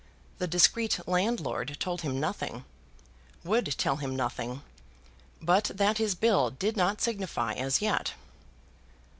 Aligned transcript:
The 0.39 0.47
discreet 0.47 0.99
landlord 1.07 1.77
told 1.79 2.01
him 2.01 2.19
nothing, 2.19 2.65
would 3.43 3.77
tell 3.77 3.97
him 3.97 4.15
nothing; 4.15 4.63
but 5.39 5.65
that 5.75 5.99
his 5.99 6.15
bill 6.15 6.49
did 6.49 6.75
not 6.75 7.01
signify 7.01 7.53
as 7.53 7.83
yet. 7.83 8.13